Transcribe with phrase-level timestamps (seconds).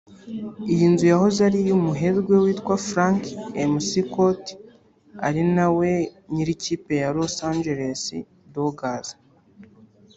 [0.73, 3.21] Iyi nzu yahoze ari iy’umuherwe witwa Frank
[3.71, 4.45] McCourt
[5.27, 5.91] ari na we
[6.33, 8.01] nyir’ikipe ya Los Angeles
[8.53, 9.07] Dogers